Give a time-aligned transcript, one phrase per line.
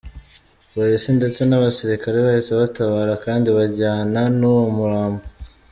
[0.73, 5.23] Polisi ndetse n’abasirikari bahise batabara, kandi bajyana n’uwo murambo.